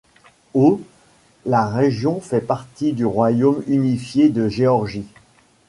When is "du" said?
2.93-3.05